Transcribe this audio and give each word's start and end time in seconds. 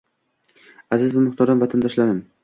Aziz 0.95 1.13
va 1.17 1.21
muhtaram 1.25 1.61
vatandoshlarim! 1.65 2.25